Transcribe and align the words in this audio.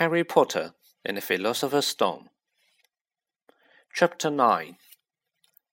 Harry 0.00 0.24
Potter 0.24 0.72
and 1.04 1.18
the 1.18 1.20
Philosopher's 1.20 1.86
Stone. 1.86 2.30
Chapter 3.92 4.30
9 4.30 4.78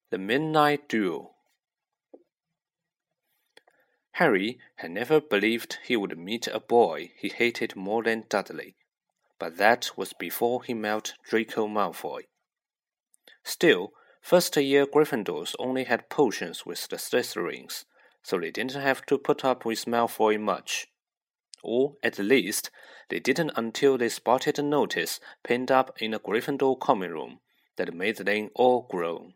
The 0.09 0.17
Midnight 0.17 0.89
Duel. 0.89 1.33
Harry 4.15 4.59
had 4.75 4.91
never 4.91 5.21
believed 5.21 5.77
he 5.85 5.95
would 5.95 6.17
meet 6.17 6.45
a 6.47 6.59
boy 6.59 7.13
he 7.15 7.29
hated 7.29 7.77
more 7.77 8.03
than 8.03 8.25
Dudley, 8.27 8.75
but 9.39 9.55
that 9.55 9.91
was 9.95 10.11
before 10.11 10.61
he 10.61 10.73
met 10.73 11.13
Draco 11.23 11.65
Malfoy. 11.65 12.23
Still, 13.45 13.93
first 14.21 14.57
year 14.57 14.85
Gryffindors 14.85 15.55
only 15.57 15.85
had 15.85 16.09
potions 16.09 16.65
with 16.65 16.85
the 16.89 16.97
Slytherins, 16.97 17.85
so 18.23 18.37
they 18.37 18.51
didn't 18.51 18.75
have 18.75 19.05
to 19.05 19.17
put 19.17 19.45
up 19.45 19.63
with 19.63 19.85
Malfoy 19.85 20.37
much 20.37 20.89
or 21.63 21.95
at 22.03 22.19
least 22.19 22.69
they 23.09 23.19
didn't 23.19 23.51
until 23.55 23.97
they 23.97 24.09
spotted 24.09 24.59
a 24.59 24.63
notice 24.63 25.19
pinned 25.43 25.71
up 25.71 25.95
in 26.01 26.13
a 26.13 26.19
Gryffindor 26.19 26.79
common 26.79 27.11
room 27.11 27.39
that 27.77 27.93
made 27.93 28.17
them 28.17 28.49
all 28.55 28.87
groan. 28.89 29.33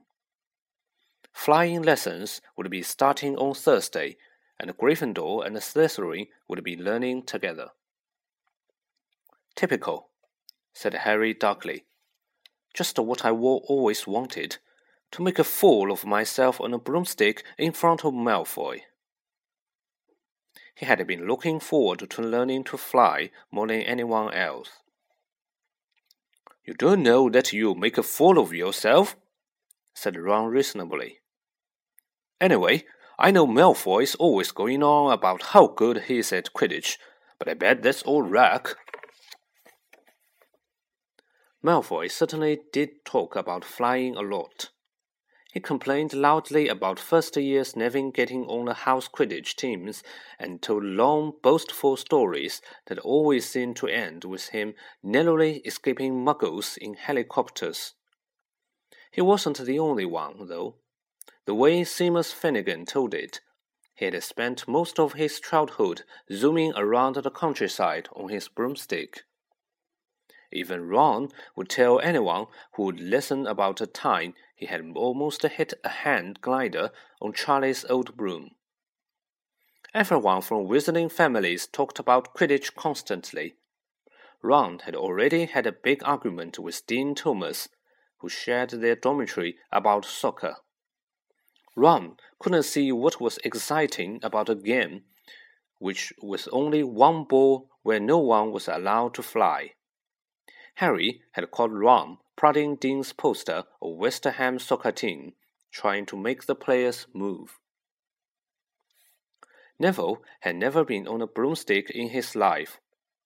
Flying 1.33 1.81
lessons 1.81 2.41
would 2.57 2.69
be 2.69 2.81
starting 2.81 3.37
on 3.37 3.53
Thursday, 3.53 4.17
and 4.59 4.77
Gryffindor 4.77 5.45
and 5.45 5.55
Slytherin 5.57 6.27
would 6.47 6.63
be 6.63 6.75
learning 6.75 7.23
together. 7.23 7.69
Typical, 9.55 10.09
said 10.73 10.93
Harry 10.93 11.33
darkly. 11.33 11.85
Just 12.73 12.97
what 12.99 13.25
I 13.25 13.31
always 13.31 14.07
wanted 14.07 14.57
to 15.11 15.21
make 15.21 15.39
a 15.39 15.43
fool 15.43 15.91
of 15.91 16.05
myself 16.05 16.61
on 16.61 16.73
a 16.73 16.77
broomstick 16.77 17.43
in 17.57 17.71
front 17.73 18.05
of 18.05 18.13
Malfoy. 18.13 18.81
He 20.75 20.85
had 20.85 21.05
been 21.05 21.27
looking 21.27 21.59
forward 21.59 22.09
to 22.09 22.21
learning 22.21 22.63
to 22.65 22.77
fly 22.77 23.31
more 23.51 23.67
than 23.67 23.81
anyone 23.81 24.33
else. 24.33 24.69
You 26.65 26.73
don't 26.73 27.03
know 27.03 27.29
that 27.29 27.53
you'll 27.53 27.75
make 27.75 27.97
a 27.97 28.03
fool 28.03 28.37
of 28.37 28.53
yourself, 28.53 29.15
said 29.93 30.17
Ron 30.17 30.47
reasonably. 30.47 31.19
Anyway, 32.39 32.85
I 33.19 33.31
know 33.31 33.45
Malfoy 33.45 34.03
is 34.03 34.15
always 34.15 34.51
going 34.51 34.81
on 34.81 35.11
about 35.11 35.43
how 35.53 35.67
good 35.67 36.03
he 36.03 36.19
is 36.19 36.31
at 36.31 36.53
Quidditch, 36.53 36.97
but 37.37 37.47
I 37.47 37.53
bet 37.53 37.83
that's 37.83 38.03
all 38.03 38.23
rag. 38.23 38.69
Malfoy 41.63 42.09
certainly 42.09 42.61
did 42.73 43.05
talk 43.05 43.35
about 43.35 43.63
flying 43.63 44.15
a 44.15 44.21
lot. 44.21 44.69
He 45.51 45.59
complained 45.59 46.13
loudly 46.13 46.69
about 46.69 46.97
first 46.97 47.35
years 47.35 47.75
never 47.75 48.09
getting 48.09 48.45
on 48.45 48.65
the 48.65 48.73
house 48.73 49.09
Quidditch 49.09 49.57
teams 49.57 50.01
and 50.39 50.61
told 50.61 50.85
long, 50.85 51.33
boastful 51.41 51.97
stories 51.97 52.61
that 52.85 52.99
always 52.99 53.49
seemed 53.49 53.75
to 53.77 53.87
end 53.87 54.23
with 54.23 54.49
him 54.49 54.75
narrowly 55.03 55.57
escaping 55.65 56.23
muggles 56.23 56.77
in 56.77 56.93
helicopters. 56.93 57.95
He 59.11 59.19
wasn't 59.19 59.57
the 59.57 59.77
only 59.77 60.05
one, 60.05 60.47
though. 60.47 60.75
The 61.45 61.53
way 61.55 61.81
Seamus 61.81 62.31
Finnegan 62.31 62.85
told 62.85 63.13
it, 63.13 63.41
he 63.93 64.05
had 64.05 64.23
spent 64.23 64.69
most 64.69 64.99
of 64.99 65.13
his 65.13 65.41
childhood 65.41 66.03
zooming 66.31 66.71
around 66.77 67.17
the 67.17 67.29
countryside 67.29 68.07
on 68.13 68.29
his 68.29 68.47
broomstick. 68.47 69.25
Even 70.51 70.87
Ron 70.87 71.29
would 71.55 71.69
tell 71.69 71.99
anyone 71.99 72.47
who 72.73 72.83
would 72.83 72.99
listen 72.99 73.47
about 73.47 73.81
a 73.81 73.87
time 73.87 74.33
he 74.55 74.65
had 74.65 74.91
almost 74.95 75.43
hit 75.43 75.73
a 75.83 75.89
hand 75.89 76.41
glider 76.41 76.91
on 77.21 77.33
Charlie's 77.33 77.85
old 77.89 78.17
broom. 78.17 78.51
Everyone 79.93 80.41
from 80.41 80.67
Wizarding 80.67 81.11
families 81.11 81.67
talked 81.67 81.99
about 81.99 82.33
Quidditch 82.33 82.75
constantly. 82.75 83.55
Ron 84.41 84.79
had 84.79 84.95
already 84.95 85.45
had 85.45 85.65
a 85.65 85.71
big 85.71 86.01
argument 86.03 86.59
with 86.59 86.85
Dean 86.87 87.15
Thomas, 87.15 87.69
who 88.19 88.29
shared 88.29 88.69
their 88.69 88.95
dormitory 88.95 89.57
about 89.71 90.05
soccer. 90.05 90.57
Ron 91.75 92.17
couldn't 92.39 92.63
see 92.63 92.91
what 92.91 93.21
was 93.21 93.39
exciting 93.43 94.19
about 94.23 94.49
a 94.49 94.55
game 94.55 95.03
which 95.81 96.13
was 96.21 96.47
only 96.49 96.83
one 96.83 97.23
ball 97.23 97.67
where 97.81 97.99
no 97.99 98.19
one 98.19 98.51
was 98.51 98.67
allowed 98.67 99.15
to 99.15 99.23
fly. 99.23 99.71
Harry 100.75 101.21
had 101.31 101.51
caught 101.51 101.71
Ron 101.71 102.17
prodding 102.35 102.75
Dean's 102.75 103.13
poster 103.13 103.65
of 103.81 103.97
West 103.97 104.23
Ham 104.23 104.57
soccer 104.57 104.91
team, 104.91 105.33
trying 105.71 106.05
to 106.07 106.17
make 106.17 106.45
the 106.45 106.55
players 106.55 107.07
move. 107.13 107.59
Neville 109.77 110.23
had 110.41 110.55
never 110.55 110.83
been 110.83 111.07
on 111.07 111.21
a 111.21 111.27
broomstick 111.27 111.89
in 111.89 112.09
his 112.09 112.35
life, 112.35 112.79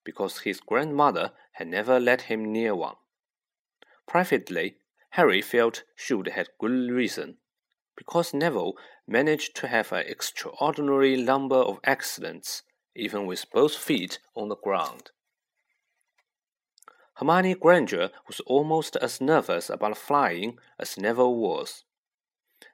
because 0.03 0.39
his 0.39 0.59
grandmother 0.59 1.31
had 1.53 1.67
never 1.67 1.99
let 1.99 2.23
him 2.23 2.51
near 2.51 2.75
one. 2.75 2.95
Privately, 4.07 4.77
Harry 5.11 5.41
felt 5.41 5.83
she 5.95 6.13
would 6.13 6.27
have 6.27 6.49
good 6.59 6.91
reason, 6.91 7.37
because 7.95 8.33
Neville 8.33 8.75
managed 9.07 9.55
to 9.55 9.67
have 9.67 9.91
an 9.91 10.05
extraordinary 10.07 11.15
number 11.15 11.55
of 11.55 11.79
accidents, 11.83 12.63
even 12.95 13.25
with 13.25 13.49
both 13.51 13.75
feet 13.75 14.19
on 14.35 14.49
the 14.49 14.57
ground. 14.57 15.11
Hermione 17.15 17.55
Granger 17.55 18.11
was 18.27 18.41
almost 18.41 18.97
as 18.97 19.21
nervous 19.21 19.69
about 19.69 19.97
flying 19.97 20.59
as 20.77 20.97
Neville 20.97 21.35
was. 21.35 21.85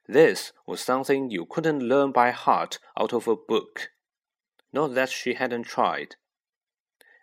This 0.07 0.51
was 0.65 0.81
something 0.81 1.29
you 1.29 1.45
couldn't 1.45 1.87
learn 1.87 2.11
by 2.11 2.31
heart 2.31 2.79
out 2.99 3.13
of 3.13 3.27
a 3.27 3.35
book. 3.35 3.91
Not 4.73 4.95
that 4.95 5.09
she 5.09 5.35
hadn't 5.35 5.65
tried. 5.65 6.15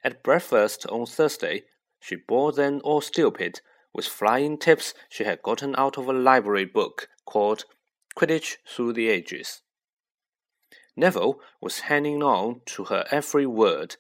At 0.05 0.23
breakfast 0.23 0.87
on 0.87 1.07
Thursday, 1.07 1.65
she 2.01 2.15
bored 2.15 2.55
them 2.55 2.81
all 2.85 3.01
stupid 3.01 3.61
with 3.93 4.07
flying 4.07 4.57
tips 4.57 4.95
she 5.09 5.25
had 5.25 5.43
gotten 5.43 5.75
out 5.77 5.99
of 5.99 6.09
a 6.09 6.13
library 6.13 6.67
book 6.67 7.09
called 7.25 7.65
Quidditch 8.17 8.59
Through 8.65 8.93
the 8.93 9.09
Ages. 9.09 9.63
Neville 10.95 11.41
was 11.61 11.81
hanging 11.81 12.23
on 12.23 12.61
to 12.67 12.85
her 12.85 13.05
every 13.11 13.47
word 13.47 13.97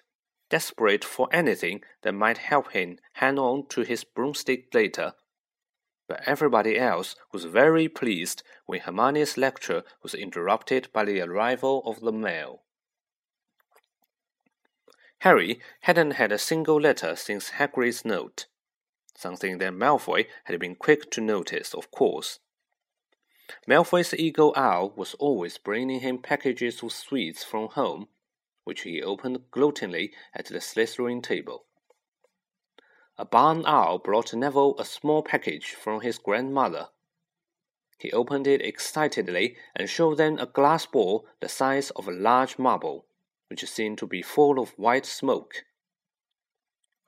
desperate 0.51 1.05
for 1.05 1.29
anything 1.33 1.83
that 2.03 2.13
might 2.13 2.39
help 2.39 2.73
him 2.73 2.99
hang 3.15 3.39
on 3.39 3.67
to 3.69 3.83
his 3.83 4.05
broomstick 4.05 4.73
later. 4.75 5.15
But 6.09 6.23
everybody 6.27 6.79
else 6.79 7.17
was 7.33 7.45
very 7.45 7.89
pleased 7.89 8.43
when 8.67 8.81
Hermione's 8.81 9.37
lecture 9.37 9.85
was 10.03 10.15
interrupted 10.15 10.89
by 10.93 11.05
the 11.05 11.21
arrival 11.21 11.83
of 11.85 12.01
the 12.01 12.13
mail. 12.13 12.63
Harry 15.21 15.61
hadn't 15.83 16.13
had 16.13 16.33
a 16.33 16.39
single 16.39 16.81
letter 16.81 17.17
since 17.17 17.51
Hagrid's 17.51 18.05
note, 18.05 18.47
something 19.17 19.59
that 19.59 19.73
Malfoy 19.73 20.27
had 20.45 20.59
been 20.61 20.77
quick 20.77 21.11
to 21.11 21.21
notice, 21.21 21.75
of 21.75 21.91
course. 21.91 22.39
Malfoy's 23.67 24.15
eagle 24.15 24.53
owl 24.57 24.93
was 24.97 25.15
always 25.15 25.59
bringing 25.59 26.01
him 26.01 26.19
packages 26.19 26.83
of 26.83 26.93
sweets 26.93 27.43
from 27.43 27.69
home 27.69 28.09
which 28.69 28.83
he 28.83 29.03
opened 29.03 29.51
gloatingly 29.51 30.13
at 30.35 30.45
the 30.45 30.61
Slytherin 30.61 31.23
table. 31.23 31.65
A 33.17 33.25
barn 33.25 33.65
owl 33.65 33.99
brought 33.99 34.35
Neville 34.35 34.77
a 34.79 34.85
small 34.85 35.23
package 35.23 35.73
from 35.73 36.03
his 36.03 36.19
grandmother. 36.19 36.89
He 37.99 38.13
opened 38.13 38.47
it 38.47 38.61
excitedly 38.61 39.57
and 39.75 39.89
showed 39.89 40.19
them 40.19 40.39
a 40.39 40.45
glass 40.45 40.85
ball 40.85 41.27
the 41.41 41.49
size 41.49 41.89
of 41.97 42.07
a 42.07 42.13
large 42.13 42.59
marble, 42.59 43.07
which 43.49 43.65
seemed 43.65 43.97
to 43.99 44.07
be 44.07 44.21
full 44.21 44.61
of 44.61 44.79
white 44.79 45.07
smoke. 45.07 45.65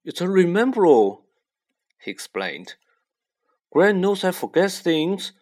It's 0.03 0.23
a 0.23 0.29
Remembrall, 0.29 1.25
he 2.03 2.11
explained. 2.11 2.77
Gran 3.71 4.01
knows 4.01 4.25
I 4.25 4.31
forget 4.31 4.71
things. 4.71 5.33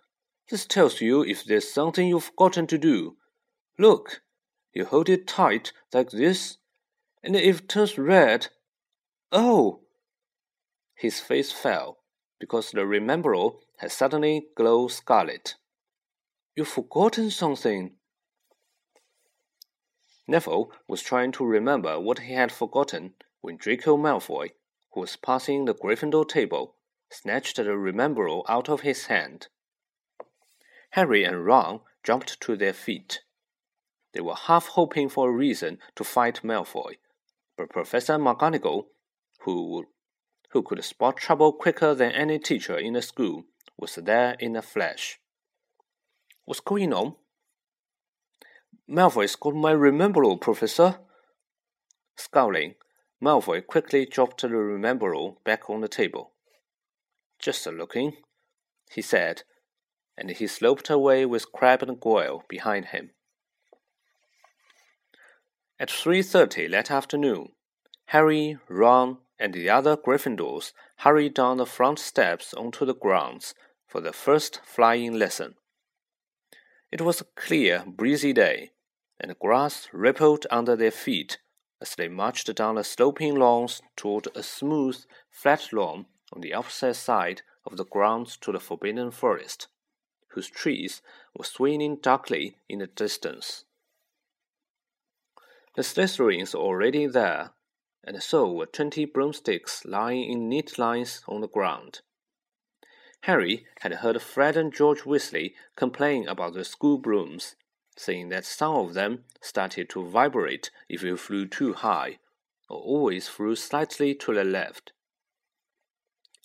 This 0.50 0.66
tells 0.66 1.00
you 1.00 1.22
if 1.22 1.44
there's 1.44 1.72
something 1.72 2.08
you've 2.08 2.24
forgotten 2.24 2.66
to 2.66 2.76
do. 2.76 3.18
Look, 3.78 4.22
you 4.72 4.84
hold 4.84 5.08
it 5.08 5.26
tight 5.26 5.72
like 5.92 6.10
this, 6.10 6.58
and 7.22 7.34
if 7.36 7.60
it 7.60 7.68
turns 7.68 7.98
red, 7.98 8.48
oh! 9.32 9.80
His 10.94 11.20
face 11.20 11.52
fell 11.52 11.98
because 12.38 12.70
the 12.70 12.86
Remembrall 12.86 13.60
had 13.78 13.92
suddenly 13.92 14.48
glowed 14.56 14.92
scarlet. 14.92 15.54
You've 16.54 16.68
forgotten 16.68 17.30
something. 17.30 17.92
Neville 20.26 20.72
was 20.86 21.02
trying 21.02 21.32
to 21.32 21.46
remember 21.46 21.98
what 21.98 22.20
he 22.20 22.34
had 22.34 22.52
forgotten 22.52 23.14
when 23.40 23.56
Draco 23.56 23.96
Malfoy, 23.96 24.50
who 24.92 25.00
was 25.00 25.16
passing 25.16 25.64
the 25.64 25.74
Gryffindor 25.74 26.28
table, 26.28 26.74
snatched 27.10 27.56
the 27.56 27.76
Remembrall 27.76 28.44
out 28.48 28.68
of 28.68 28.82
his 28.82 29.06
hand. 29.06 29.48
Harry 30.90 31.24
and 31.24 31.44
Ron 31.46 31.80
jumped 32.02 32.40
to 32.40 32.56
their 32.56 32.72
feet. 32.72 33.22
They 34.12 34.20
were 34.20 34.34
half 34.34 34.68
hoping 34.68 35.08
for 35.08 35.28
a 35.28 35.32
reason 35.32 35.78
to 35.96 36.04
fight 36.04 36.40
Malfoy, 36.42 36.96
but 37.56 37.70
Professor 37.70 38.14
McGonagall, 38.14 38.86
who, 39.40 39.86
who 40.50 40.62
could 40.62 40.82
spot 40.82 41.18
trouble 41.18 41.52
quicker 41.52 41.94
than 41.94 42.12
any 42.12 42.38
teacher 42.38 42.78
in 42.78 42.94
the 42.94 43.02
school, 43.02 43.44
was 43.76 43.96
there 43.96 44.36
in 44.40 44.56
a 44.56 44.62
flash. 44.62 45.18
What's 46.44 46.60
going 46.60 46.92
on? 46.92 47.16
Malfoy's 48.88 49.36
got 49.36 49.54
my 49.54 49.72
Remembrall, 49.72 50.40
Professor. 50.40 50.98
Scowling, 52.16 52.74
Malfoy 53.22 53.66
quickly 53.66 54.06
dropped 54.06 54.40
the 54.40 54.48
Remembrall 54.48 55.36
back 55.44 55.68
on 55.68 55.82
the 55.82 55.88
table. 55.88 56.32
Just 57.38 57.66
a 57.66 57.70
looking, 57.70 58.16
he 58.90 59.02
said, 59.02 59.42
and 60.16 60.30
he 60.30 60.46
sloped 60.46 60.88
away 60.88 61.26
with 61.26 61.52
Crabbe 61.52 61.82
and 61.82 62.00
Goyle 62.00 62.44
behind 62.48 62.86
him. 62.86 63.10
At 65.80 65.90
three 65.90 66.22
thirty 66.22 66.66
that 66.66 66.90
afternoon, 66.90 67.52
Harry, 68.06 68.58
Ron, 68.68 69.18
and 69.38 69.54
the 69.54 69.70
other 69.70 69.96
Gryffindors 69.96 70.72
hurried 70.96 71.34
down 71.34 71.58
the 71.58 71.66
front 71.66 72.00
steps 72.00 72.52
onto 72.52 72.84
the 72.84 72.96
grounds 72.96 73.54
for 73.86 74.00
the 74.00 74.12
first 74.12 74.60
flying 74.64 75.14
lesson. 75.14 75.54
It 76.90 77.00
was 77.00 77.20
a 77.20 77.26
clear, 77.36 77.84
breezy 77.86 78.32
day, 78.32 78.72
and 79.20 79.30
the 79.30 79.36
grass 79.36 79.88
rippled 79.92 80.46
under 80.50 80.74
their 80.74 80.90
feet 80.90 81.38
as 81.80 81.94
they 81.94 82.08
marched 82.08 82.52
down 82.56 82.74
the 82.74 82.82
sloping 82.82 83.36
lawns 83.36 83.80
toward 83.94 84.26
a 84.34 84.42
smooth, 84.42 85.04
flat 85.30 85.72
lawn 85.72 86.06
on 86.32 86.40
the 86.40 86.54
opposite 86.54 86.94
side 86.94 87.42
of 87.64 87.76
the 87.76 87.84
grounds 87.84 88.36
to 88.38 88.50
the 88.50 88.58
Forbidden 88.58 89.12
Forest, 89.12 89.68
whose 90.30 90.50
trees 90.50 91.02
were 91.36 91.44
swinging 91.44 91.96
darkly 91.96 92.56
in 92.68 92.80
the 92.80 92.88
distance. 92.88 93.64
The 95.74 95.82
Slytherins 95.82 96.54
were 96.54 96.60
already 96.60 97.06
there, 97.06 97.50
and 98.04 98.22
so 98.22 98.50
were 98.50 98.66
twenty 98.66 99.04
broomsticks 99.04 99.84
lying 99.84 100.30
in 100.30 100.48
neat 100.48 100.78
lines 100.78 101.22
on 101.28 101.40
the 101.40 101.48
ground. 101.48 102.00
Harry 103.22 103.66
had 103.80 103.94
heard 103.94 104.20
Fred 104.22 104.56
and 104.56 104.72
George 104.72 105.02
Weasley 105.02 105.54
complain 105.76 106.26
about 106.26 106.54
the 106.54 106.64
school 106.64 106.98
brooms, 106.98 107.56
saying 107.96 108.28
that 108.30 108.44
some 108.44 108.74
of 108.74 108.94
them 108.94 109.24
started 109.40 109.88
to 109.90 110.04
vibrate 110.04 110.70
if 110.88 111.02
you 111.02 111.16
flew 111.16 111.46
too 111.46 111.74
high, 111.74 112.18
or 112.68 112.78
always 112.78 113.28
flew 113.28 113.54
slightly 113.56 114.14
to 114.14 114.34
the 114.34 114.44
left. 114.44 114.92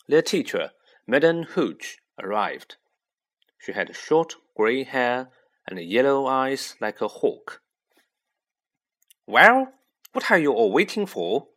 Their 0.08 0.22
teacher, 0.22 0.72
Madame 1.08 1.44
Hooch, 1.44 2.00
arrived. 2.20 2.76
She 3.58 3.72
had 3.72 3.96
short 3.96 4.36
grey 4.56 4.84
hair 4.84 5.30
and 5.68 5.80
yellow 5.80 6.26
eyes 6.26 6.76
like 6.82 7.02
a 7.02 7.08
hawk. 7.08 7.62
Well, 9.26 9.74
what 10.12 10.30
are 10.30 10.38
you 10.38 10.52
all 10.52 10.72
waiting 10.72 11.06
for? 11.06 11.48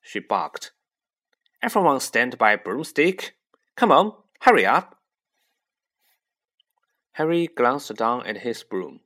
she 0.00 0.18
barked. 0.18 0.72
Everyone 1.62 2.00
stand 2.00 2.38
by 2.38 2.56
broomstick. 2.56 3.36
Come 3.76 3.92
on, 3.92 4.12
hurry 4.40 4.64
up. 4.64 4.96
Harry 7.12 7.46
glanced 7.46 7.94
down 7.96 8.26
at 8.26 8.38
his 8.38 8.62
broom. 8.62 9.00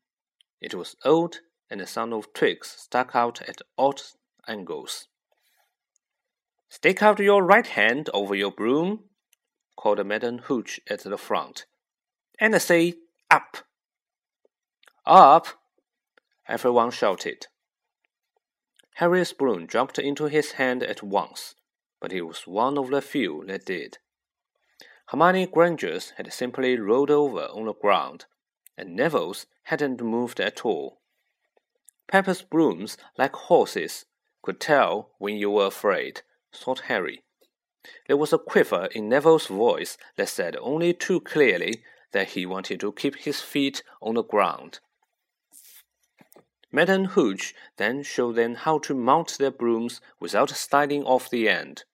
It 0.61 0.75
was 0.75 0.97
old, 1.05 1.41
and 1.69 1.81
a 1.81 1.87
sound 1.87 2.13
of 2.13 2.33
twigs 2.33 2.75
stuck 2.79 3.15
out 3.15 3.43
at 3.43 3.61
odd 3.77 4.01
angles. 4.47 5.09
Stick 6.69 7.03
out 7.03 7.19
your 7.19 7.43
right 7.43 7.67
hand 7.67 8.09
over 8.15 8.35
your 8.35 8.53
broom, 8.53 9.05
called 9.77 10.05
Madame 10.07 10.39
Hooch 10.39 10.81
at 10.89 11.03
the 11.03 11.19
front, 11.19 11.67
and 12.39 12.61
say 12.61 12.95
up. 13.31 13.59
Up! 15.05 15.47
Everyone 16.47 16.91
shouted. 16.91 17.49
Harry's 18.95 19.33
broom 19.33 19.67
jumped 19.67 19.99
into 19.99 20.27
his 20.27 20.53
hand 20.53 20.83
at 20.83 21.03
once, 21.03 21.57
but 22.01 22.13
he 22.13 22.21
was 22.21 22.47
one 22.47 22.79
of 22.79 22.91
the 22.91 23.03
few 23.03 23.45
that 23.47 23.67
did. 23.67 23.99
Hermione 25.09 25.47
Granger's 25.47 26.11
had 26.17 26.33
simply 26.33 26.79
rolled 26.79 27.11
over 27.11 27.47
on 27.47 27.67
the 27.67 27.75
ground, 27.75 28.27
and 28.79 28.95
Neville's 28.95 29.47
hadn't 29.65 30.01
moved 30.01 30.41
at 30.41 30.65
all. 30.65 31.01
Pepper's 32.07 32.43
brooms, 32.43 32.97
like 33.19 33.35
horses, 33.35 34.07
could 34.43 34.61
tell 34.61 35.11
when 35.19 35.37
you 35.37 35.51
were 35.51 35.67
afraid, 35.67 36.23
thought 36.53 36.81
Harry. 36.81 37.23
There 38.07 38.17
was 38.17 38.33
a 38.33 38.39
quiver 38.39 38.89
in 38.93 39.09
Neville's 39.09 39.49
voice 39.49 39.99
that 40.17 40.29
said 40.29 40.57
only 40.61 40.95
too 40.95 41.21
clearly 41.21 41.83
that 42.13 42.29
he 42.29 42.47
wanted 42.47 42.81
to 42.81 42.93
keep 42.93 43.17
his 43.17 43.41
feet 43.41 43.83
on 44.01 44.15
the 44.15 44.23
ground. 44.23 44.79
Madame 46.75 47.05
Hooch 47.05 47.55
then 47.77 48.03
showed 48.03 48.35
them 48.35 48.57
how 48.57 48.79
to 48.79 48.97
mount 48.97 49.39
their 49.39 49.53
brooms 49.53 50.01
without 50.19 50.51
sliding 50.51 51.05
off 51.05 51.31
the 51.31 51.49
end, 51.49 51.85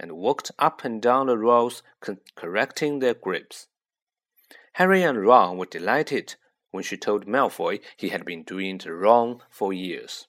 and 0.00 0.16
walked 0.16 0.50
up 0.58 0.84
and 0.84 1.00
down 1.00 1.28
the 1.28 1.38
rows 1.38 1.84
correcting 2.34 2.98
their 2.98 3.14
grips. 3.14 3.68
Harry 4.72 5.04
and 5.04 5.24
Ron 5.24 5.56
were 5.56 5.66
delighted 5.66 6.34
when 6.72 6.82
she 6.82 6.96
told 6.96 7.28
Malfoy 7.28 7.78
he 7.96 8.08
had 8.08 8.24
been 8.24 8.42
doing 8.42 8.74
it 8.74 8.86
wrong 8.86 9.42
for 9.48 9.72
years. 9.72 10.26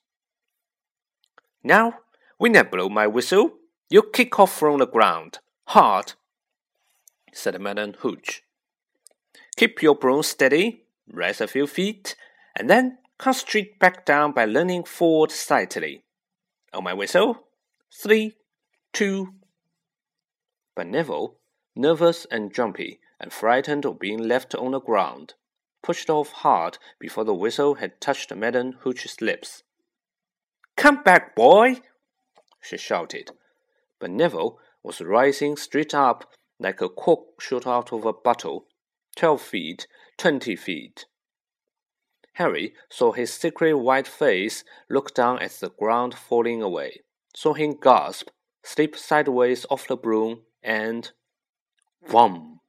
Now, 1.63 2.01
when 2.37 2.55
I 2.55 2.61
blow 2.61 2.89
my 2.89 3.07
whistle, 3.07 3.53
you 3.89 4.03
kick 4.03 4.39
off 4.39 4.55
from 4.55 4.77
the 4.77 4.85
ground, 4.85 5.39
hard, 5.69 6.13
said 7.33 7.59
Madame 7.59 7.93
Hooch. 8.01 8.43
Keep 9.55 9.81
your 9.81 9.95
broom 9.95 10.21
steady, 10.21 10.83
rise 11.11 11.41
a 11.41 11.47
few 11.47 11.65
feet, 11.65 12.15
and 12.55 12.69
then 12.69 12.99
Concentrate 13.17 13.79
back 13.79 14.05
down 14.05 14.31
by 14.31 14.45
leaning 14.45 14.83
forward 14.83 15.31
slightly. 15.31 16.03
On 16.73 16.83
my 16.83 16.93
whistle, 16.93 17.47
three, 17.91 18.35
two. 18.93 19.33
But 20.75 20.87
Neville, 20.87 21.35
nervous 21.75 22.25
and 22.29 22.53
jumpy, 22.53 22.99
and 23.19 23.33
frightened 23.33 23.85
of 23.85 23.99
being 23.99 24.19
left 24.19 24.53
on 24.53 24.71
the 24.71 24.79
ground, 24.79 25.33
pushed 25.81 26.09
off 26.09 26.31
hard 26.31 26.77
before 26.99 27.23
the 27.23 27.33
whistle 27.33 27.75
had 27.75 27.99
touched 27.99 28.33
Madame 28.35 28.73
Hooch's 28.81 29.19
lips. 29.21 29.63
Come 30.75 31.01
back, 31.01 31.35
boy! 31.35 31.81
she 32.61 32.77
shouted. 32.77 33.31
But 33.99 34.11
Neville 34.11 34.59
was 34.83 35.01
rising 35.01 35.57
straight 35.57 35.95
up 35.95 36.31
like 36.59 36.81
a 36.81 36.89
cork 36.89 37.41
shot 37.41 37.65
out 37.65 37.91
of 37.91 38.05
a 38.05 38.13
bottle, 38.13 38.67
twelve 39.15 39.41
feet, 39.41 39.87
twenty 40.17 40.55
feet. 40.55 41.05
Harry 42.37 42.75
saw 42.87 43.13
his 43.13 43.33
secret 43.33 43.73
white 43.73 44.07
face 44.07 44.63
look 44.89 45.11
down 45.15 45.39
at 45.39 45.53
the 45.53 45.71
ground 45.71 46.13
falling 46.13 46.61
away, 46.61 47.01
saw 47.35 47.55
him 47.55 47.73
gasp, 47.73 48.29
slip 48.61 48.95
sideways 48.95 49.65
off 49.71 49.87
the 49.87 49.97
broom, 49.97 50.43
and 50.61 51.13
Wham! 52.11 52.59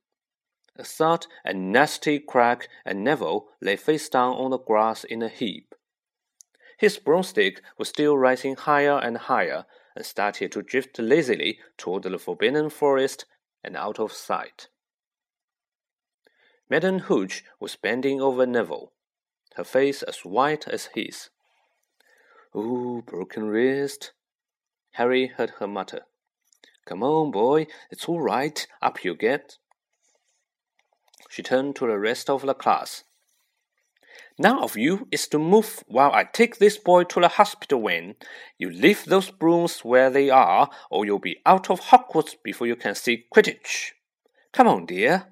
A 0.77 0.85
thud 0.85 1.27
and 1.45 1.71
nasty 1.71 2.19
crack, 2.19 2.71
and 2.87 3.05
Neville 3.05 3.49
lay 3.61 3.77
face 3.77 4.09
down 4.09 4.37
on 4.37 4.53
the 4.53 4.59
grass 4.59 5.05
in 5.05 5.23
a 5.23 5.29
heap. 5.29 5.75
His 6.79 6.99
broomstick 6.99 7.61
was 7.77 7.91
still 7.91 8.17
rising 8.17 8.57
higher 8.57 8.99
and 8.99 9.19
higher, 9.19 9.67
and 9.95 10.07
started 10.07 10.51
to 10.53 10.63
drift 10.63 10.99
lazily 10.99 11.59
toward 11.77 12.05
the 12.05 12.19
forbidden 12.19 12.71
forest 12.71 13.27
and 13.63 13.77
out 13.77 14.01
of 14.01 14.15
sight. 14.15 14.69
Madame 16.71 17.01
Hooch 17.01 17.45
was 17.61 17.77
bending 17.77 18.19
over 18.19 18.47
Neville, 18.47 18.95
her 19.59 19.65
face 19.65 20.03
as 20.03 20.21
white 20.21 20.67
as 20.67 20.89
his. 20.95 21.29
Ooh, 22.57 23.03
broken 23.05 23.49
wrist. 23.49 24.13
Harry 24.93 25.27
heard 25.27 25.51
her 25.59 25.67
mutter. 25.67 26.03
Come 26.87 27.03
on, 27.03 27.31
boy, 27.31 27.67
it's 27.91 28.09
all 28.09 28.21
right. 28.21 28.67
Up 28.81 29.05
you 29.05 29.15
get. 29.15 29.59
She 31.29 31.43
turned 31.43 31.77
to 31.77 31.87
the 31.87 31.99
rest 31.99 32.31
of 32.31 32.43
the 32.43 32.55
class. 32.55 33.05
None 34.39 34.59
of 34.61 34.77
you 34.77 35.09
is 35.11 35.27
to 35.29 35.39
move 35.39 35.83
while 35.89 36.13
I 36.13 36.25
take 36.25 36.59
this 36.59 36.79
boy 36.79 37.05
to 37.05 37.21
the 37.21 37.29
hospital 37.29 37.83
when 37.83 38.15
you 38.57 38.71
leave 38.71 39.05
those 39.05 39.31
brooms 39.31 39.81
where 39.81 40.09
they 40.09 40.31
are, 40.31 40.71
or 40.91 41.05
you'll 41.05 41.19
be 41.19 41.39
out 41.45 41.69
of 41.69 41.81
Hogwarts 41.81 42.37
before 42.43 42.69
you 42.69 42.77
can 42.77 42.95
see 42.95 43.27
Quidditch. 43.35 43.91
Come 44.53 44.69
on, 44.69 44.87
dear. 44.87 45.27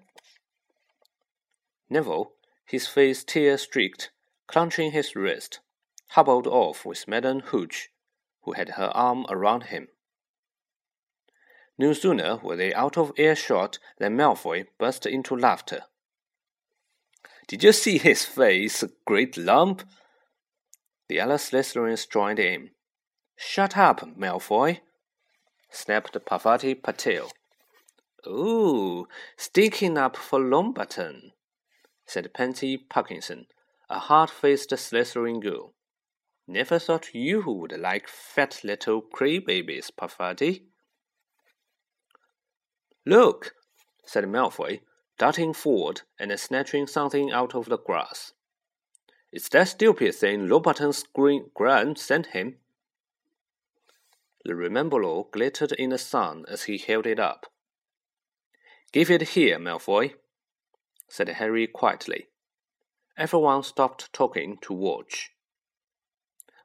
Neville, 1.89 2.33
his 2.67 2.89
face 2.89 3.23
tear 3.23 3.57
streaked, 3.57 4.11
clenching 4.47 4.93
his 4.93 5.17
wrist, 5.17 5.61
hobbled 6.11 6.47
off 6.47 6.85
with 6.85 7.09
Madame 7.09 7.41
Hooch, 7.41 7.89
who 8.43 8.53
had 8.53 8.71
her 8.71 8.91
arm 8.95 9.27
around 9.29 9.65
him. 9.65 9.89
No 11.79 11.93
sooner 11.93 12.37
were 12.37 12.57
they 12.57 12.73
out 12.73 12.97
of 12.97 13.13
earshot 13.19 13.79
than 13.99 14.17
Malfoy 14.17 14.67
burst 14.79 15.05
into 15.05 15.37
laughter. 15.37 15.83
Did 17.49 17.63
you 17.63 17.73
see 17.73 17.99
his 17.99 18.25
face, 18.25 18.83
great 19.05 19.37
lump? 19.37 19.83
The 21.09 21.21
other 21.21 21.37
Slytherins 21.37 22.09
joined 22.09 22.39
in. 22.39 22.71
Shut 23.37 23.77
up, 23.77 24.01
Malfoy, 24.19 24.81
snapped 25.71 26.17
Parvati 26.25 26.75
Patil. 26.75 27.31
Ooh, 28.27 29.07
sticking 29.37 29.97
up 29.97 30.17
for 30.17 30.41
Longbottom, 30.41 31.33
said 32.07 32.33
Pansy 32.35 32.77
Parkinson, 32.79 33.47
a 33.89 33.99
hard-faced 33.99 34.71
Slytherin 34.71 35.41
girl. 35.41 35.73
Never 36.49 36.79
thought 36.79 37.15
you 37.15 37.43
would 37.47 37.79
like 37.79 38.09
fat 38.09 38.61
little 38.63 39.03
crybabies, 39.03 39.91
Parvati. 39.97 40.65
Look, 43.05 43.55
said 44.05 44.25
Malfoy, 44.25 44.81
darting 45.19 45.53
forward 45.53 46.03
and 46.19 46.39
snatching 46.39 46.87
something 46.87 47.31
out 47.31 47.55
of 47.55 47.67
the 47.69 47.79
grass. 47.79 48.33
It's 49.33 49.49
that 49.51 49.69
stupid 49.69 50.15
thing 50.15 50.49
Longbottom's 50.49 51.05
green 51.13 51.51
gran 51.55 51.97
sent 51.97 52.29
him. 52.29 52.57
The 54.45 54.55
Remembrall 54.55 55.31
glittered 55.33 55.73
in 55.73 55.91
the 55.91 55.99
sun 55.99 56.45
as 56.49 56.65
he 56.65 56.79
held 56.79 57.07
it 57.07 57.19
up. 57.19 57.47
Give 58.93 59.11
it 59.11 59.31
here, 59.31 59.59
Malfoy, 59.59 60.15
said 61.09 61.29
Harry 61.29 61.67
quietly. 61.67 62.29
Everyone 63.19 63.63
stopped 63.63 64.13
talking 64.13 64.59
to 64.63 64.75
watch. 64.75 65.31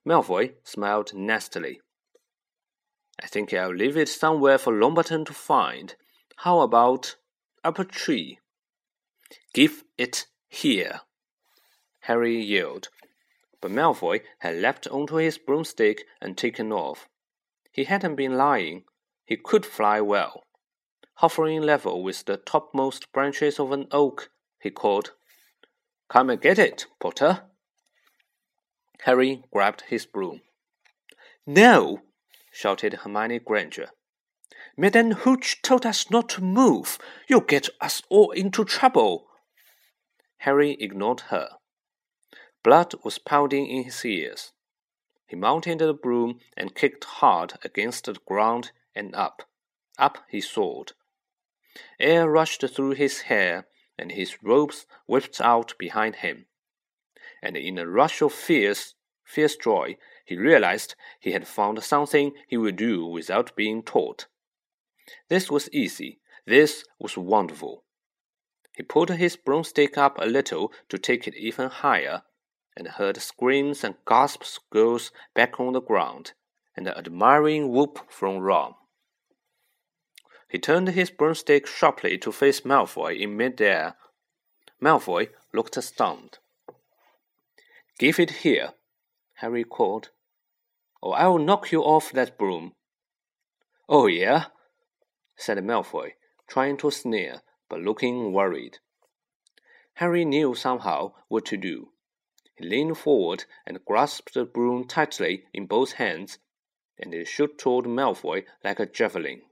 Malfoy 0.05 0.55
smiled 0.63 1.13
nastily. 1.13 1.79
I 3.21 3.27
think 3.27 3.53
I'll 3.53 3.73
leave 3.73 3.95
it 3.95 4.09
somewhere 4.09 4.57
for 4.57 4.73
Longbottom 4.73 5.25
to 5.27 5.33
find. 5.33 5.95
How 6.37 6.59
about 6.59 7.15
up 7.63 7.79
a 7.79 7.85
tree? 7.85 8.39
Give 9.53 9.83
it 9.97 10.27
here, 10.49 11.01
Harry 12.01 12.41
yelled. 12.41 12.89
But 13.61 13.71
Malfoy 13.71 14.21
had 14.39 14.57
leapt 14.57 14.87
onto 14.87 15.15
his 15.15 15.37
broomstick 15.37 16.03
and 16.19 16.37
taken 16.37 16.73
off. 16.73 17.07
He 17.71 17.85
hadn't 17.85 18.15
been 18.15 18.35
lying. 18.35 18.83
He 19.23 19.37
could 19.37 19.65
fly 19.65 20.01
well. 20.01 20.43
Hovering 21.15 21.61
level 21.61 22.03
with 22.03 22.25
the 22.25 22.37
topmost 22.37 23.11
branches 23.13 23.59
of 23.59 23.71
an 23.71 23.87
oak, 23.91 24.31
he 24.59 24.71
called, 24.71 25.11
Come 26.11 26.29
and 26.29 26.41
get 26.41 26.59
it, 26.59 26.87
Potter. 26.99 27.43
Harry 29.03 29.45
grabbed 29.49 29.83
his 29.87 30.05
broom. 30.05 30.41
No! 31.47 32.01
shouted 32.51 32.93
Hermione 32.93 33.39
Granger. 33.39 33.91
Madame 34.75 35.11
Hooch 35.11 35.61
told 35.61 35.85
us 35.85 36.11
not 36.11 36.27
to 36.29 36.41
move. 36.41 36.99
You'll 37.29 37.39
get 37.39 37.69
us 37.79 38.01
all 38.09 38.31
into 38.31 38.65
trouble. 38.65 39.27
Harry 40.39 40.75
ignored 40.81 41.21
her. 41.29 41.47
Blood 42.61 42.93
was 43.05 43.17
pounding 43.17 43.67
in 43.67 43.85
his 43.85 44.03
ears. 44.03 44.51
He 45.27 45.37
mounted 45.37 45.79
the 45.79 45.93
broom 45.93 46.41
and 46.57 46.75
kicked 46.75 47.05
hard 47.05 47.53
against 47.63 48.03
the 48.03 48.17
ground 48.27 48.71
and 48.93 49.15
up. 49.15 49.43
Up 49.97 50.25
he 50.29 50.41
soared. 50.41 50.91
Air 52.01 52.29
rushed 52.29 52.65
through 52.67 52.95
his 52.95 53.21
hair, 53.21 53.65
and 53.97 54.11
his 54.11 54.43
robes 54.43 54.85
whipped 55.05 55.39
out 55.41 55.73
behind 55.77 56.17
him. 56.17 56.45
And 57.41 57.57
in 57.57 57.77
a 57.77 57.87
rush 57.87 58.21
of 58.21 58.33
fierce, 58.33 58.95
fierce 59.23 59.55
joy, 59.55 59.97
he 60.25 60.37
realized 60.37 60.95
he 61.19 61.31
had 61.31 61.47
found 61.47 61.83
something 61.83 62.33
he 62.47 62.57
would 62.57 62.75
do 62.75 63.05
without 63.05 63.55
being 63.55 63.83
taught. 63.83 64.27
This 65.29 65.49
was 65.49 65.69
easy. 65.73 66.19
This 66.45 66.85
was 66.99 67.17
wonderful. 67.17 67.83
He 68.75 68.83
pulled 68.83 69.09
his 69.09 69.35
broomstick 69.35 69.97
up 69.97 70.17
a 70.17 70.25
little 70.25 70.71
to 70.89 70.97
take 70.97 71.27
it 71.27 71.35
even 71.35 71.69
higher, 71.69 72.23
and 72.75 72.87
heard 72.87 73.17
screams 73.17 73.83
and 73.83 73.95
gasps 74.07 74.59
girls 74.71 75.11
back 75.33 75.59
on 75.59 75.73
the 75.73 75.81
ground, 75.81 76.33
and 76.75 76.87
an 76.87 76.97
admiring 76.97 77.69
whoop 77.69 77.99
from 78.09 78.37
Ron. 78.37 78.75
He 80.51 80.59
turned 80.59 80.89
his 80.89 81.09
broomstick 81.09 81.65
sharply 81.65 82.17
to 82.17 82.31
face 82.33 82.65
Malfoy 82.65 83.17
in 83.17 83.37
midair. 83.37 83.95
Malfoy 84.81 85.29
looked 85.53 85.81
stunned. 85.81 86.39
Give 87.97 88.19
it 88.19 88.43
here, 88.43 88.73
Harry 89.35 89.63
called, 89.63 90.09
or 91.01 91.17
I'll 91.17 91.37
knock 91.37 91.71
you 91.71 91.81
off 91.81 92.11
that 92.11 92.37
broom. 92.37 92.73
Oh, 93.87 94.07
yeah? 94.07 94.47
said 95.37 95.57
Malfoy, 95.59 96.15
trying 96.49 96.75
to 96.79 96.91
sneer, 96.91 97.43
but 97.69 97.79
looking 97.79 98.33
worried. 98.33 98.79
Harry 99.93 100.25
knew 100.25 100.53
somehow 100.53 101.13
what 101.29 101.45
to 101.45 101.55
do. 101.55 101.93
He 102.55 102.65
leaned 102.65 102.97
forward 102.97 103.45
and 103.65 103.85
grasped 103.85 104.33
the 104.33 104.43
broom 104.43 104.85
tightly 104.85 105.45
in 105.53 105.65
both 105.65 105.93
hands, 105.93 106.39
and 106.99 107.13
it 107.13 107.29
shot 107.29 107.57
toward 107.57 107.85
Malfoy 107.85 108.43
like 108.65 108.81
a 108.81 108.85
javelin. 108.85 109.43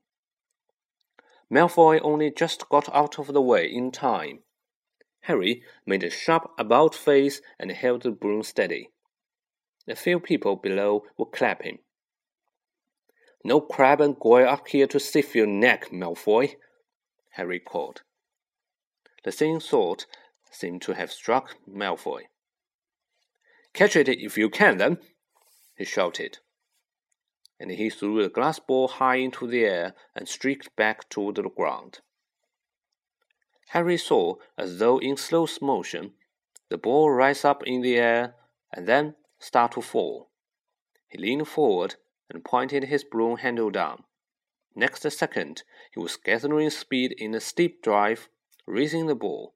Malfoy 1.51 2.00
only 2.03 2.32
just 2.32 2.70
got 2.70 2.94
out 2.94 3.18
of 3.18 3.27
the 3.27 3.41
way 3.41 3.65
in 3.65 3.91
time. 3.91 4.39
Harry 5.22 5.63
made 5.86 6.03
a 6.03 6.10
sharp 6.10 6.51
about 6.58 6.96
face 6.96 7.41
and 7.60 7.72
held 7.72 8.03
the 8.03 8.12
broom 8.12 8.44
steady. 8.44 8.89
A 9.88 9.96
few 9.96 10.20
people 10.20 10.56
below 10.56 11.03
were 11.18 11.25
clapping. 11.25 11.79
No 13.44 13.62
Crabbe 13.62 14.01
and 14.01 14.20
Goyle 14.20 14.48
up 14.48 14.68
here 14.68 14.88
to 14.88 15.00
save 15.00 15.34
your 15.34 15.48
neck, 15.48 15.89
Malfoy, 15.91 16.56
Harry 17.32 17.60
called. 17.60 18.01
The 19.24 19.32
same 19.32 19.60
thought 19.60 20.06
seemed 20.51 20.82
to 20.84 20.94
have 20.94 21.12
struck 21.12 21.56
Malfoy. 21.68 22.24
Catch 23.74 23.96
it 23.96 24.10
if 24.10 24.38
you 24.38 24.50
can, 24.50 24.77
then, 24.77 24.98
he 25.75 25.86
shouted. 25.86 26.39
And 27.60 27.72
he 27.72 27.89
threw 27.89 28.22
a 28.22 28.30
glass 28.30 28.60
ball 28.60 28.88
high 28.88 29.18
into 29.18 29.46
the 29.46 29.66
air 29.66 29.94
and 30.16 30.28
streaked 30.28 30.75
back 30.75 31.10
toward 31.10 31.36
the 31.36 31.50
ground. 31.50 32.00
Harry 33.70 33.98
saw, 33.98 34.36
as 34.58 34.80
though 34.80 34.98
in 34.98 35.18
slow 35.18 35.46
motion, 35.62 36.13
the 36.70 36.78
ball 36.78 37.12
rise 37.12 37.44
up 37.44 37.63
in 37.66 37.82
the 37.82 37.98
air 37.98 38.36
and 38.74 38.88
then 38.88 39.16
start 39.39 39.74
to 39.74 39.82
fall. 39.82 40.30
He 41.08 41.18
leaned 41.18 41.48
forward 41.48 41.96
and 42.30 42.44
pointed 42.44 42.86
his 42.86 43.04
broom 43.04 43.38
handle 43.38 43.70
down. 43.70 44.04
Next 44.75 45.10
second, 45.12 45.63
he 45.92 46.00
was 46.00 46.16
gathering 46.16 46.70
speed 46.70 47.13
in 47.18 47.34
a 47.36 47.39
steep 47.39 47.82
drive, 47.82 48.30
raising 48.66 49.08
the 49.08 49.16
ball. 49.16 49.56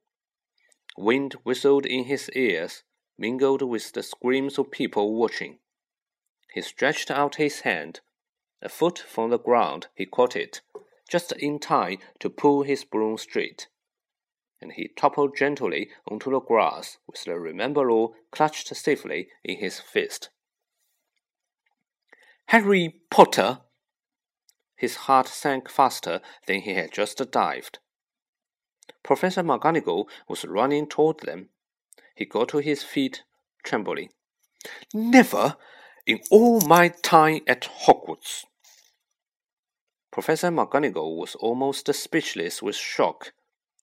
Wind 0.96 1.34
whistled 1.44 1.86
in 1.86 2.04
his 2.04 2.28
ears, 2.30 2.82
mingled 3.16 3.62
with 3.62 3.92
the 3.92 4.02
screams 4.02 4.58
of 4.58 4.70
people 4.70 5.14
watching. 5.14 5.58
He 6.54 6.62
stretched 6.62 7.10
out 7.10 7.34
his 7.34 7.62
hand. 7.62 7.98
A 8.62 8.68
foot 8.68 8.96
from 8.96 9.30
the 9.30 9.40
ground, 9.40 9.88
he 9.92 10.06
caught 10.06 10.36
it, 10.36 10.60
just 11.10 11.32
in 11.32 11.58
time 11.58 11.98
to 12.20 12.30
pull 12.30 12.62
his 12.62 12.84
broom 12.84 13.18
straight. 13.18 13.66
And 14.60 14.70
he 14.70 14.86
toppled 14.86 15.36
gently 15.36 15.90
onto 16.08 16.30
the 16.30 16.38
grass 16.38 16.98
with 17.08 17.24
the 17.24 17.32
Remembrall 17.32 18.14
clutched 18.30 18.68
safely 18.68 19.30
in 19.42 19.56
his 19.56 19.80
fist. 19.80 20.30
Harry 22.46 23.00
Potter! 23.10 23.62
His 24.76 24.94
heart 24.94 25.26
sank 25.26 25.68
faster 25.68 26.20
than 26.46 26.60
he 26.60 26.74
had 26.74 26.92
just 26.92 27.18
dived. 27.32 27.80
Professor 29.02 29.42
McGonagall 29.42 30.06
was 30.28 30.44
running 30.44 30.86
toward 30.86 31.18
them. 31.18 31.48
He 32.14 32.24
got 32.24 32.50
to 32.50 32.58
his 32.58 32.84
feet, 32.84 33.24
trembling. 33.64 34.10
Never 34.92 35.56
in 36.06 36.20
all 36.30 36.60
my 36.62 36.88
time 36.88 37.40
at 37.46 37.68
Hogwarts. 37.86 38.44
Professor 40.10 40.48
McGonagall 40.50 41.16
was 41.16 41.34
almost 41.34 41.92
speechless 41.92 42.62
with 42.62 42.76
shock, 42.76 43.32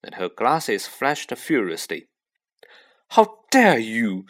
and 0.03 0.15
her 0.15 0.29
glasses 0.29 0.87
flashed 0.87 1.35
furiously. 1.35 2.07
How 3.09 3.39
dare 3.51 3.79
you! 3.79 4.25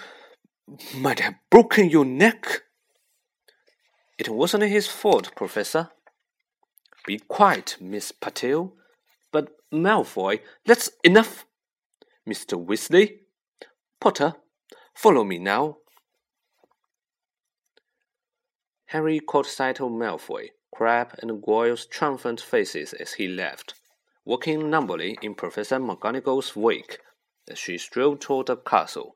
Might 0.96 1.20
have 1.20 1.36
broken 1.50 1.90
your 1.90 2.06
neck. 2.06 2.64
It 4.18 4.30
wasn't 4.30 4.64
his 4.64 4.88
fault, 4.88 5.36
Professor. 5.36 5.90
Be 7.06 7.20
quiet, 7.20 7.78
Miss 7.80 8.12
Patil. 8.12 8.72
But 9.32 9.50
Malfoy, 9.74 10.40
that's 10.66 10.90
enough. 11.04 11.46
Mr. 12.28 12.64
Weasley, 12.64 13.20
Potter, 14.00 14.36
follow 14.94 15.24
me 15.24 15.40
now. 15.40 15.78
Harry 18.92 19.22
caught 19.22 19.46
sight 19.46 19.80
of 19.80 19.90
Malfoy, 19.90 20.50
Crabbe, 20.76 21.16
and 21.20 21.42
Goyle's 21.42 21.86
triumphant 21.86 22.42
faces 22.42 22.92
as 22.92 23.14
he 23.14 23.26
left, 23.26 23.74
walking 24.26 24.70
numbly 24.70 25.18
in 25.22 25.34
Professor 25.34 25.78
McGonagall's 25.78 26.58
wake 26.58 27.00
as 27.50 27.58
she 27.58 27.78
strode 27.78 28.20
toward 28.20 28.48
the 28.48 28.58
castle. 28.58 29.16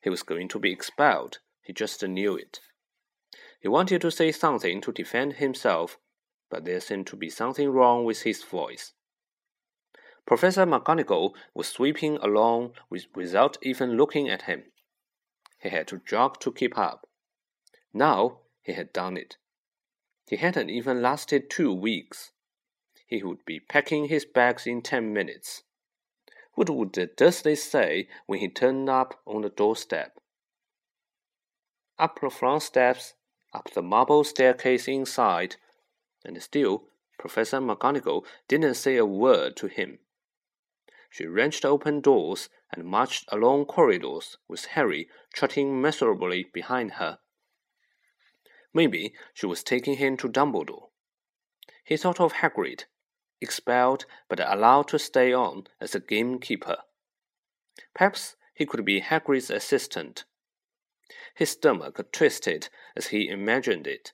He 0.00 0.08
was 0.08 0.22
going 0.22 0.48
to 0.48 0.58
be 0.58 0.72
expelled, 0.72 1.40
he 1.60 1.74
just 1.74 2.02
knew 2.02 2.34
it. 2.34 2.60
He 3.60 3.68
wanted 3.68 4.00
to 4.00 4.10
say 4.10 4.32
something 4.32 4.80
to 4.80 4.90
defend 4.90 5.34
himself, 5.34 5.98
but 6.48 6.64
there 6.64 6.80
seemed 6.80 7.08
to 7.08 7.16
be 7.16 7.28
something 7.28 7.68
wrong 7.68 8.06
with 8.06 8.22
his 8.22 8.42
voice. 8.42 8.94
Professor 10.24 10.64
McGonagall 10.64 11.34
was 11.52 11.68
sweeping 11.68 12.16
along 12.22 12.72
with, 12.88 13.04
without 13.14 13.58
even 13.60 13.98
looking 13.98 14.30
at 14.30 14.42
him. 14.48 14.62
He 15.58 15.68
had 15.68 15.86
to 15.88 16.00
jog 16.06 16.40
to 16.40 16.50
keep 16.50 16.78
up. 16.78 17.06
Now 17.92 18.40
he 18.66 18.72
had 18.72 18.92
done 18.92 19.16
it. 19.16 19.36
He 20.28 20.36
hadn't 20.36 20.70
even 20.70 21.00
lasted 21.00 21.48
two 21.48 21.72
weeks. 21.72 22.32
He 23.06 23.22
would 23.22 23.44
be 23.44 23.60
packing 23.60 24.06
his 24.06 24.24
bags 24.24 24.66
in 24.66 24.82
ten 24.82 25.12
minutes. 25.12 25.62
What 26.54 26.68
would 26.70 26.92
the 26.92 27.06
Dursleys 27.06 27.62
say 27.62 28.08
when 28.26 28.40
he 28.40 28.48
turned 28.48 28.90
up 28.90 29.20
on 29.24 29.42
the 29.42 29.50
doorstep? 29.50 30.18
Up 31.96 32.18
the 32.20 32.28
front 32.28 32.62
steps, 32.62 33.14
up 33.54 33.70
the 33.72 33.82
marble 33.82 34.24
staircase 34.24 34.88
inside, 34.88 35.54
and 36.24 36.42
still 36.42 36.88
Professor 37.20 37.60
McGonagall 37.60 38.24
didn't 38.48 38.74
say 38.74 38.96
a 38.96 39.06
word 39.06 39.56
to 39.58 39.68
him. 39.68 40.00
She 41.08 41.26
wrenched 41.26 41.64
open 41.64 42.00
doors 42.00 42.48
and 42.72 42.84
marched 42.84 43.26
along 43.28 43.66
corridors 43.66 44.38
with 44.48 44.64
Harry 44.74 45.08
trotting 45.32 45.80
miserably 45.80 46.48
behind 46.52 46.94
her. 46.94 47.20
Maybe 48.76 49.14
she 49.32 49.46
was 49.46 49.62
taking 49.62 49.96
him 49.96 50.18
to 50.18 50.28
Dumbledore. 50.28 50.90
He 51.82 51.96
thought 51.96 52.20
of 52.20 52.34
Hagrid, 52.34 52.84
expelled 53.40 54.04
but 54.28 54.38
allowed 54.38 54.88
to 54.88 54.98
stay 54.98 55.32
on 55.32 55.68
as 55.80 55.94
a 55.94 56.00
gamekeeper. 56.00 56.76
Perhaps 57.94 58.36
he 58.52 58.66
could 58.66 58.84
be 58.84 59.00
Hagrid's 59.00 59.48
assistant. 59.48 60.24
His 61.34 61.52
stomach 61.52 61.98
twisted 62.12 62.68
as 62.94 63.06
he 63.06 63.30
imagined 63.30 63.86
it, 63.86 64.12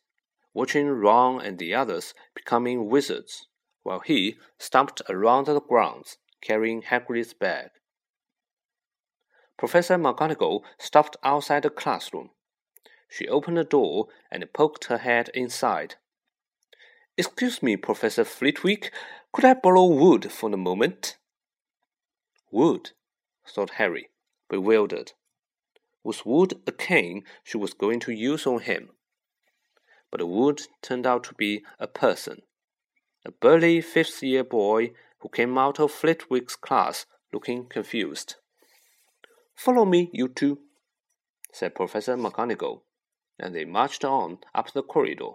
watching 0.55 0.89
Ron 0.91 1.41
and 1.41 1.59
the 1.59 1.75
others 1.75 2.15
becoming 2.33 2.89
wizards, 2.89 3.49
while 3.83 3.99
he 3.99 4.37
stumped 4.59 5.03
around 5.09 5.47
the 5.47 5.61
grounds 5.61 6.19
carrying 6.41 6.83
Hagrid's 6.83 7.35
bag. 7.35 7.71
Professor 9.59 9.97
McGonagall 9.97 10.63
stopped 10.79 11.17
outside 11.25 11.65
the 11.65 11.71
classroom. 11.71 12.31
She 13.15 13.29
opened 13.29 13.59
the 13.59 13.65
door 13.65 14.09
and 14.31 14.51
poked 14.55 14.87
her 14.87 14.97
head 14.97 15.29
inside. 15.35 15.97
Excuse 17.19 17.63
me, 17.63 17.77
Professor 17.77 18.25
Flitwick, 18.25 18.91
could 19.35 19.45
I 19.45 19.53
borrow 19.53 19.85
wood 19.85 20.33
for 20.33 20.49
the 20.49 20.57
moment? 20.57 21.19
Wood, 22.51 22.93
thought 23.47 23.73
Harry, 23.73 24.09
bewildered. 24.49 25.13
Was 26.03 26.25
wood 26.25 26.63
a 26.67 26.73
cane 26.73 27.25
she 27.45 27.59
was 27.59 27.75
going 27.75 28.01
to 28.01 28.13
use 28.13 28.47
on 28.47 28.61
him? 28.61 28.89
But 30.11 30.21
the 30.21 30.27
wood 30.27 30.63
turned 30.81 31.07
out 31.07 31.25
to 31.25 31.35
be 31.35 31.63
a 31.79 31.87
person, 31.87 32.41
a 33.27 33.31
burly 33.31 33.83
fifth 33.83 34.23
year 34.23 34.43
boy 34.43 34.93
who 35.19 35.29
came 35.29 35.59
out 35.59 35.79
of 35.79 35.93
Flitwick's 35.93 36.57
class 36.57 37.05
looking 37.31 37.67
confused. 37.67 38.37
Follow 39.55 39.85
me, 39.85 40.09
you 40.15 40.29
two, 40.29 40.61
said 41.53 41.75
Professor 41.75 42.17
McGonagall, 42.17 42.81
and 43.39 43.55
they 43.55 43.65
marched 43.65 44.05
on 44.05 44.39
up 44.55 44.73
the 44.73 44.83
corridor. 44.83 45.33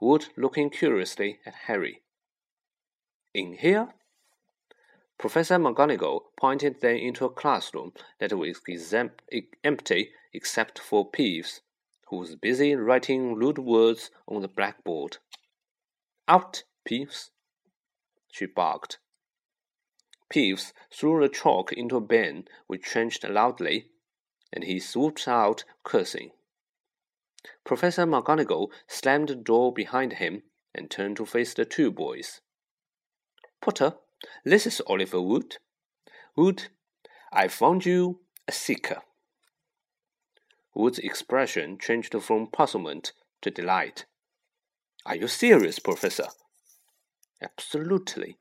Wood 0.00 0.26
looking 0.36 0.70
curiously 0.70 1.40
at 1.46 1.54
Harry. 1.66 2.02
In 3.34 3.54
here? 3.54 3.94
Professor 5.18 5.56
McGonagall 5.56 6.22
pointed 6.36 6.80
them 6.80 6.96
into 6.96 7.24
a 7.24 7.30
classroom 7.30 7.92
that 8.18 8.32
was 8.32 8.60
empty 9.62 10.10
except 10.32 10.78
for 10.78 11.10
Peeves, 11.10 11.60
who 12.08 12.16
was 12.16 12.34
busy 12.34 12.74
writing 12.74 13.34
rude 13.34 13.58
words 13.58 14.10
on 14.26 14.42
the 14.42 14.48
blackboard. 14.48 15.18
Out, 16.26 16.64
Peeves, 16.84 17.30
she 18.32 18.46
barked. 18.46 18.98
Peeves 20.28 20.72
threw 20.90 21.20
the 21.20 21.28
chalk 21.28 21.72
into 21.72 21.96
a 21.96 22.00
bin, 22.00 22.48
which 22.66 22.84
changed 22.84 23.22
loudly, 23.28 23.90
and 24.52 24.64
he 24.64 24.80
swooped 24.80 25.28
out, 25.28 25.64
cursing. 25.84 26.32
Professor 27.64 28.06
McGonagall 28.06 28.68
slammed 28.86 29.28
the 29.28 29.34
door 29.34 29.72
behind 29.72 30.14
him 30.14 30.42
and 30.74 30.90
turned 30.90 31.16
to 31.16 31.26
face 31.26 31.54
the 31.54 31.64
two 31.64 31.90
boys. 31.90 32.40
Potter, 33.60 33.94
this 34.44 34.66
is 34.66 34.80
Oliver 34.86 35.20
Wood. 35.20 35.58
Wood, 36.36 36.68
I 37.32 37.48
found 37.48 37.84
you 37.84 38.20
a 38.46 38.52
seeker. 38.52 39.02
Wood's 40.74 40.98
expression 40.98 41.78
changed 41.78 42.14
from 42.22 42.46
puzzlement 42.46 43.12
to 43.42 43.50
delight. 43.50 44.06
Are 45.04 45.16
you 45.16 45.28
serious, 45.28 45.78
Professor? 45.78 46.28
Absolutely, 47.42 48.36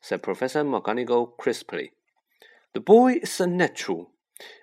said 0.00 0.22
Professor 0.22 0.62
McGonagall 0.62 1.36
crisply. 1.38 1.92
The 2.74 2.80
boy 2.80 3.14
is 3.22 3.40
a 3.40 3.46
natural. 3.46 4.10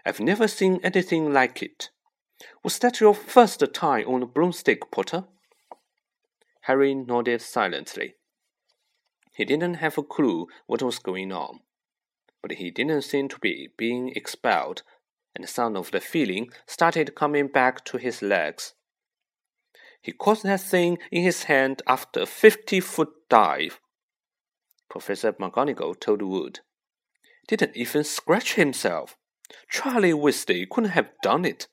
I've 0.05 0.19
never 0.19 0.47
seen 0.47 0.79
anything 0.83 1.33
like 1.33 1.63
it. 1.63 1.89
Was 2.63 2.79
that 2.79 2.99
your 2.99 3.13
first 3.13 3.63
time 3.73 4.07
on 4.07 4.23
a 4.23 4.25
broomstick, 4.25 4.91
Potter? 4.91 5.25
Harry 6.61 6.95
nodded 6.95 7.41
silently. 7.41 8.15
He 9.35 9.45
didn't 9.45 9.75
have 9.75 9.97
a 9.97 10.03
clue 10.03 10.47
what 10.67 10.81
was 10.81 10.99
going 10.99 11.31
on, 11.31 11.59
but 12.41 12.53
he 12.53 12.71
didn't 12.71 13.01
seem 13.01 13.27
to 13.29 13.39
be 13.39 13.69
being 13.77 14.13
expelled, 14.15 14.83
and 15.35 15.49
some 15.49 15.75
of 15.75 15.91
the 15.91 15.99
feeling 15.99 16.51
started 16.67 17.15
coming 17.15 17.47
back 17.47 17.83
to 17.85 17.97
his 17.97 18.21
legs. 18.21 18.73
He 20.01 20.11
caught 20.11 20.43
that 20.43 20.61
thing 20.61 20.99
in 21.11 21.23
his 21.23 21.43
hand 21.43 21.81
after 21.87 22.21
a 22.21 22.25
fifty 22.25 22.79
foot 22.79 23.09
dive. 23.29 23.79
Professor 24.89 25.33
McGonagall 25.33 25.99
told 25.99 26.21
Wood. 26.21 26.59
Didn't 27.47 27.75
even 27.75 28.03
scratch 28.03 28.53
himself. 28.55 29.17
Charlie 29.69 30.13
Weasley 30.13 30.69
couldn't 30.69 30.91
have 30.91 31.09
done 31.23 31.45
it. 31.45 31.67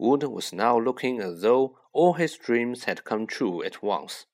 Wood 0.00 0.22
was 0.22 0.50
now 0.50 0.78
looking 0.78 1.20
as 1.20 1.42
though 1.42 1.76
all 1.92 2.14
his 2.14 2.38
dreams 2.38 2.84
had 2.84 3.04
come 3.04 3.26
true 3.26 3.62
at 3.62 3.82
once. 3.82 4.24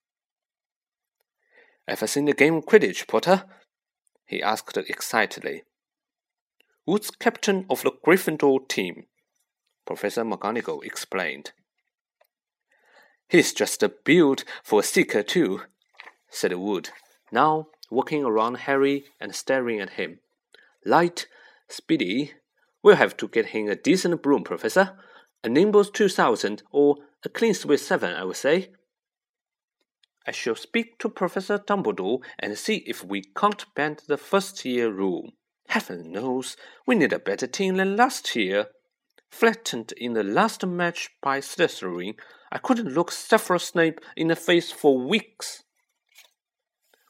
Ever 1.88 2.06
seen 2.06 2.26
the 2.26 2.34
game 2.34 2.54
of 2.54 2.66
Quidditch, 2.66 3.08
Potter? 3.08 3.42
he 4.24 4.40
asked 4.40 4.76
excitedly. 4.76 5.64
Wood's 6.86 7.10
captain 7.10 7.66
of 7.68 7.82
the 7.82 7.90
Gryffindor 7.90 8.68
team, 8.68 9.06
Professor 9.84 10.22
McGonagall 10.22 10.84
explained. 10.84 11.50
He's 13.28 13.52
just 13.52 13.82
a 13.82 13.88
build 13.88 14.44
for 14.62 14.78
a 14.78 14.84
seeker, 14.84 15.24
too, 15.24 15.62
said 16.30 16.52
Wood, 16.52 16.90
now 17.32 17.70
walking 17.90 18.22
around 18.22 18.58
Harry 18.58 19.06
and 19.20 19.34
staring 19.34 19.80
at 19.80 19.94
him. 19.94 20.20
Light, 20.84 21.26
speedy. 21.68 22.34
We'll 22.84 22.94
have 22.94 23.16
to 23.16 23.26
get 23.26 23.46
him 23.46 23.68
a 23.68 23.74
decent 23.74 24.22
broom, 24.22 24.44
Professor. 24.44 24.96
A 25.46 25.48
Nimbus 25.48 25.90
2000 25.90 26.64
or 26.72 26.96
a 27.24 27.28
Clean 27.28 27.54
Sweep 27.54 27.78
7, 27.78 28.12
I 28.12 28.24
would 28.24 28.36
say. 28.36 28.70
I 30.26 30.32
shall 30.32 30.56
speak 30.56 30.98
to 30.98 31.08
Professor 31.08 31.56
Dumbledore 31.56 32.18
and 32.40 32.58
see 32.58 32.78
if 32.78 33.04
we 33.04 33.22
can't 33.22 33.64
bend 33.76 34.02
the 34.08 34.16
first 34.16 34.64
year 34.64 34.90
rule. 34.90 35.30
Heaven 35.68 36.10
knows, 36.10 36.56
we 36.84 36.96
need 36.96 37.12
a 37.12 37.20
better 37.20 37.46
team 37.46 37.76
than 37.76 37.96
last 37.96 38.34
year. 38.34 38.70
Flattened 39.30 39.92
in 39.96 40.14
the 40.14 40.24
last 40.24 40.66
match 40.66 41.10
by 41.22 41.38
Slytherin, 41.38 42.16
I 42.50 42.58
couldn't 42.58 42.92
look 42.92 43.12
Severus 43.12 43.66
Snape 43.66 44.00
in 44.16 44.26
the 44.26 44.34
face 44.34 44.72
for 44.72 44.98
weeks. 44.98 45.62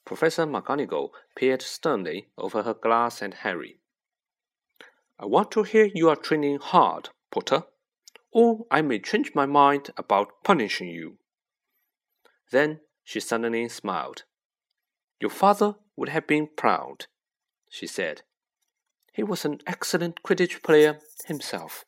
Professor 0.05 0.45
McGonagall 0.45 1.09
peered 1.35 1.63
sternly 1.63 2.29
over 2.37 2.65
her 2.65 2.75
glass 2.75 3.23
at 3.23 3.33
Harry. 3.33 3.79
I 5.19 5.25
want 5.25 5.51
to 5.53 5.63
hear 5.63 5.89
you 5.95 6.11
are 6.11 6.17
training 6.17 6.59
hard, 6.59 7.09
Potter, 7.31 7.63
or 8.37 8.67
I 8.71 8.83
may 8.83 8.99
change 8.99 9.35
my 9.35 9.47
mind 9.47 9.89
about 9.97 10.45
punishing 10.45 10.89
you. 10.89 11.17
Then 12.53 12.81
she 13.03 13.19
suddenly 13.19 13.67
smiled. 13.71 14.25
Your 15.19 15.31
father 15.31 15.77
would 15.97 16.11
have 16.11 16.27
been 16.27 16.47
proud, 16.55 17.07
she 17.71 17.87
said. 17.87 18.21
He 19.15 19.23
was 19.23 19.47
an 19.47 19.61
excellent 19.67 20.23
Quidditch 20.23 20.63
player 20.63 20.99
himself. 21.25 21.87